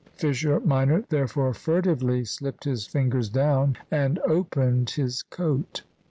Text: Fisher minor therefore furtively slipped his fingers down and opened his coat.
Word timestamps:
Fisher 0.15 0.59
minor 0.61 1.03
therefore 1.09 1.53
furtively 1.53 2.25
slipped 2.25 2.63
his 2.63 2.87
fingers 2.87 3.29
down 3.29 3.77
and 3.91 4.17
opened 4.25 4.89
his 4.89 5.21
coat. 5.21 5.83